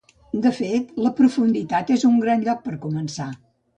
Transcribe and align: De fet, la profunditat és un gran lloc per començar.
De 0.45 0.51
fet, 0.59 0.87
la 1.07 1.11
profunditat 1.19 1.93
és 1.97 2.07
un 2.13 2.17
gran 2.25 2.43
lloc 2.49 2.65
per 2.67 2.77
començar. 2.87 3.29